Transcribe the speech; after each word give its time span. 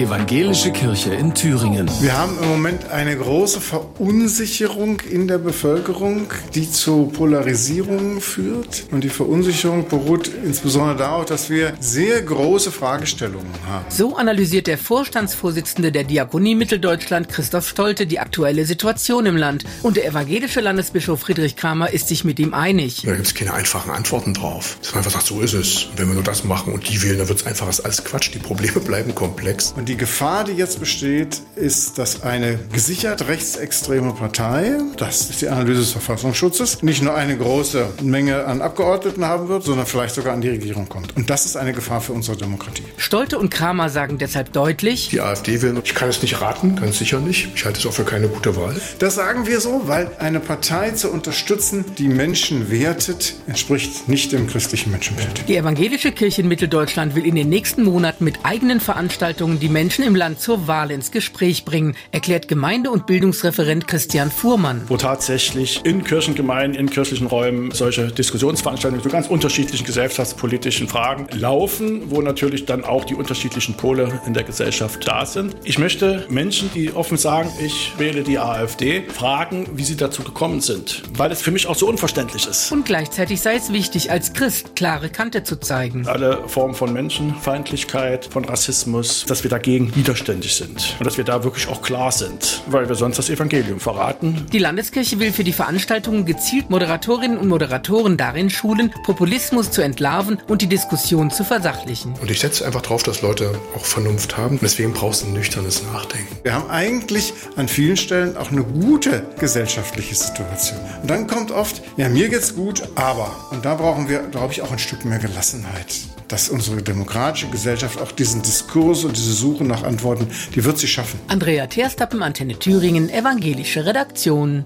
Evangelische 0.00 0.72
Kirche 0.72 1.12
in 1.12 1.34
Thüringen. 1.34 1.86
Wir 2.00 2.16
haben 2.16 2.32
im 2.42 2.48
Moment 2.48 2.88
eine 2.88 3.14
große 3.14 3.60
Verunsicherung 3.60 4.98
in 5.00 5.28
der 5.28 5.36
Bevölkerung, 5.36 6.32
die 6.54 6.70
zu 6.70 7.12
Polarisierungen 7.12 8.22
führt. 8.22 8.84
Und 8.92 9.04
die 9.04 9.10
Verunsicherung 9.10 9.86
beruht 9.88 10.30
insbesondere 10.42 10.96
darauf, 10.96 11.26
dass 11.26 11.50
wir 11.50 11.74
sehr 11.80 12.22
große 12.22 12.72
Fragestellungen 12.72 13.52
haben. 13.68 13.84
So 13.90 14.16
analysiert 14.16 14.68
der 14.68 14.78
Vorstandsvorsitzende 14.78 15.92
der 15.92 16.04
Diakonie 16.04 16.54
Mitteldeutschland, 16.54 17.28
Christoph 17.28 17.68
Stolte, 17.68 18.06
die 18.06 18.20
aktuelle 18.20 18.64
Situation 18.64 19.26
im 19.26 19.36
Land. 19.36 19.64
Und 19.82 19.98
der 19.98 20.06
evangelische 20.06 20.62
Landesbischof 20.62 21.20
Friedrich 21.20 21.56
Kramer 21.56 21.92
ist 21.92 22.08
sich 22.08 22.24
mit 22.24 22.38
ihm 22.38 22.54
einig. 22.54 23.02
Da 23.04 23.12
gibt 23.12 23.26
es 23.26 23.34
keine 23.34 23.52
einfachen 23.52 23.90
Antworten 23.90 24.32
drauf. 24.32 24.78
Dass 24.80 24.92
man 24.92 25.00
einfach 25.00 25.10
sagt, 25.10 25.26
so 25.26 25.42
ist 25.42 25.52
es. 25.52 25.84
Und 25.84 25.98
wenn 25.98 26.08
wir 26.08 26.14
nur 26.14 26.24
das 26.24 26.44
machen 26.44 26.72
und 26.72 26.88
die 26.88 27.02
wählen, 27.02 27.18
dann 27.18 27.28
wird 27.28 27.40
es 27.40 27.46
einfach 27.46 27.66
alles 27.66 28.02
Quatsch. 28.02 28.30
Die 28.32 28.38
Probleme 28.38 28.80
bleiben 28.80 29.14
komplex. 29.14 29.74
Und 29.76 29.89
die 29.90 29.96
Gefahr, 29.96 30.44
die 30.44 30.52
jetzt 30.52 30.78
besteht, 30.78 31.40
ist, 31.56 31.98
dass 31.98 32.22
eine 32.22 32.60
gesichert 32.72 33.26
rechtsextreme 33.26 34.12
Partei, 34.12 34.78
das 34.96 35.30
ist 35.30 35.42
die 35.42 35.48
Analyse 35.48 35.80
des 35.80 35.90
Verfassungsschutzes, 35.90 36.84
nicht 36.84 37.02
nur 37.02 37.16
eine 37.16 37.36
große 37.36 37.94
Menge 38.00 38.44
an 38.44 38.62
Abgeordneten 38.62 39.24
haben 39.24 39.48
wird, 39.48 39.64
sondern 39.64 39.86
vielleicht 39.86 40.14
sogar 40.14 40.34
an 40.34 40.42
die 40.42 40.48
Regierung 40.48 40.88
kommt. 40.88 41.16
Und 41.16 41.28
das 41.28 41.44
ist 41.44 41.56
eine 41.56 41.72
Gefahr 41.72 42.00
für 42.00 42.12
unsere 42.12 42.36
Demokratie. 42.36 42.84
Stolte 42.98 43.36
und 43.36 43.50
Kramer 43.50 43.88
sagen 43.88 44.18
deshalb 44.18 44.52
deutlich, 44.52 45.08
Die 45.08 45.20
AfD 45.20 45.60
will, 45.60 45.76
ich 45.82 45.92
kann 45.96 46.08
es 46.08 46.22
nicht 46.22 46.40
raten, 46.40 46.76
ganz 46.76 46.98
sicher 46.98 47.18
nicht. 47.18 47.48
Ich 47.56 47.64
halte 47.64 47.80
es 47.80 47.86
auch 47.86 47.92
für 47.92 48.04
keine 48.04 48.28
gute 48.28 48.54
Wahl. 48.54 48.80
Das 49.00 49.16
sagen 49.16 49.48
wir 49.48 49.60
so, 49.60 49.82
weil 49.86 50.12
eine 50.20 50.38
Partei 50.38 50.92
zu 50.92 51.10
unterstützen, 51.10 51.84
die 51.98 52.06
Menschen 52.06 52.70
wertet, 52.70 53.34
entspricht 53.48 54.08
nicht 54.08 54.30
dem 54.30 54.46
christlichen 54.46 54.92
Menschenbild. 54.92 55.48
die 55.48 55.56
evangelische 55.56 56.12
Kirche 56.12 56.42
in 56.42 56.48
Mitteldeutschland 56.48 57.16
will 57.16 57.26
in 57.26 57.34
den 57.34 57.48
nächsten 57.48 57.82
Monaten 57.82 58.22
mit 58.22 58.38
eigenen 58.44 58.78
Veranstaltungen 58.78 59.58
die 59.58 59.68
Menschen 59.70 60.04
im 60.04 60.14
Land 60.14 60.40
zur 60.40 60.66
Wahl 60.66 60.90
ins 60.90 61.10
Gespräch 61.10 61.64
bringen, 61.64 61.94
erklärt 62.12 62.48
Gemeinde- 62.48 62.90
und 62.90 63.06
Bildungsreferent 63.06 63.86
Christian 63.86 64.30
Fuhrmann. 64.30 64.82
wo 64.88 64.96
tatsächlich 64.96 65.80
in 65.84 66.04
Kirchengemeinden, 66.04 66.78
in 66.78 66.90
kirchlichen 66.90 67.26
Räumen 67.26 67.70
solche 67.70 68.08
Diskussionsveranstaltungen 68.08 69.02
zu 69.02 69.08
ganz 69.08 69.28
unterschiedlichen 69.28 69.86
gesellschaftspolitischen 69.86 70.88
Fragen 70.88 71.28
laufen, 71.38 72.10
wo 72.10 72.20
natürlich 72.20 72.66
dann 72.66 72.84
auch 72.84 73.04
die 73.04 73.14
unterschiedlichen 73.14 73.74
Pole 73.74 74.20
in 74.26 74.34
der 74.34 74.42
Gesellschaft 74.44 75.06
da 75.06 75.24
sind. 75.24 75.56
Ich 75.64 75.78
möchte 75.78 76.26
Menschen, 76.28 76.70
die 76.74 76.92
offen 76.92 77.16
sagen, 77.16 77.50
ich 77.64 77.92
wähle 77.98 78.22
die 78.22 78.38
AfD, 78.38 79.02
fragen, 79.08 79.66
wie 79.74 79.84
sie 79.84 79.96
dazu 79.96 80.22
gekommen 80.22 80.60
sind, 80.60 81.02
weil 81.16 81.30
es 81.30 81.40
für 81.42 81.50
mich 81.50 81.66
auch 81.66 81.76
so 81.76 81.88
unverständlich 81.88 82.46
ist. 82.46 82.72
Und 82.72 82.84
gleichzeitig 82.84 83.40
sei 83.40 83.54
es 83.54 83.72
wichtig, 83.72 84.10
als 84.10 84.32
Christ 84.32 84.74
klare 84.76 85.08
Kante 85.10 85.44
zu 85.44 85.56
zeigen. 85.56 86.06
Alle 86.06 86.48
Formen 86.48 86.74
von 86.74 86.92
Menschenfeindlichkeit, 86.92 88.26
von 88.26 88.44
Rassismus, 88.44 89.24
dass 89.26 89.42
wir 89.44 89.50
dagegen 89.60 89.94
widerständig 89.94 90.54
sind 90.54 90.96
und 90.98 91.06
dass 91.06 91.18
wir 91.18 91.24
da 91.24 91.44
wirklich 91.44 91.68
auch 91.68 91.82
klar 91.82 92.12
sind, 92.12 92.62
weil 92.66 92.88
wir 92.88 92.94
sonst 92.94 93.18
das 93.18 93.28
Evangelium 93.28 93.78
verraten. 93.78 94.46
Die 94.52 94.58
Landeskirche 94.58 95.20
will 95.20 95.32
für 95.32 95.44
die 95.44 95.52
Veranstaltungen 95.52 96.24
gezielt 96.24 96.70
Moderatorinnen 96.70 97.36
und 97.36 97.48
Moderatoren 97.48 98.16
darin 98.16 98.48
schulen, 98.48 98.90
Populismus 99.04 99.70
zu 99.70 99.82
entlarven 99.82 100.38
und 100.48 100.62
die 100.62 100.66
Diskussion 100.66 101.30
zu 101.30 101.44
versachlichen. 101.44 102.14
Und 102.22 102.30
ich 102.30 102.40
setze 102.40 102.64
einfach 102.64 102.80
drauf, 102.80 103.02
dass 103.02 103.20
Leute 103.20 103.52
auch 103.76 103.84
Vernunft 103.84 104.38
haben. 104.38 104.58
Deswegen 104.62 104.94
brauchst 104.94 105.22
du 105.22 105.26
ein 105.26 105.34
nüchternes 105.34 105.82
Nachdenken. 105.92 106.34
Wir 106.42 106.54
haben 106.54 106.70
eigentlich 106.70 107.34
an 107.56 107.68
vielen 107.68 107.98
Stellen 107.98 108.38
auch 108.38 108.50
eine 108.50 108.64
gute 108.64 109.26
gesellschaftliche 109.38 110.14
Situation. 110.14 110.80
Und 111.02 111.10
dann 111.10 111.26
kommt 111.26 111.50
oft, 111.50 111.82
ja, 111.98 112.08
mir 112.08 112.30
geht's 112.30 112.54
gut, 112.54 112.82
aber. 112.94 113.48
Und 113.50 113.66
da 113.66 113.74
brauchen 113.74 114.08
wir, 114.08 114.20
glaube 114.20 114.54
ich, 114.54 114.62
auch 114.62 114.72
ein 114.72 114.78
Stück 114.78 115.04
mehr 115.04 115.18
Gelassenheit. 115.18 116.00
Dass 116.30 116.48
unsere 116.48 116.80
demokratische 116.80 117.48
Gesellschaft 117.48 118.00
auch 118.00 118.12
diesen 118.12 118.40
Diskurs 118.42 119.04
und 119.04 119.16
diese 119.16 119.32
Suche 119.32 119.64
nach 119.64 119.82
Antworten, 119.82 120.28
die 120.54 120.64
wird 120.64 120.78
sie 120.78 120.86
schaffen. 120.86 121.18
Andrea 121.26 121.66
Terstappen, 121.66 122.22
Antenne 122.22 122.56
Thüringen, 122.56 123.10
evangelische 123.10 123.84
Redaktion. 123.84 124.64